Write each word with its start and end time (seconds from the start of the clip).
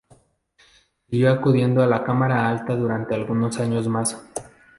Siguió 1.07 1.31
acudiendo 1.31 1.83
a 1.83 1.85
la 1.85 2.03
Cámara 2.03 2.49
Alta 2.49 2.75
durante 2.75 3.13
algunos 3.13 3.59
años 3.59 3.87
más. 3.87 4.19